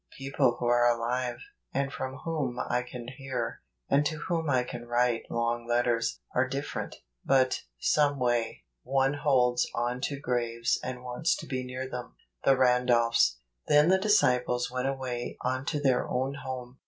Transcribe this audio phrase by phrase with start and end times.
[0.17, 1.37] People who are alive,
[1.75, 6.47] and from whom I can hear, and to whom I can write long letters, are
[6.49, 12.15] different; but, someway, one holds on to graves and wants to be near them.
[12.43, 16.79] The Randolphs." Then the disciples went away unto their own home.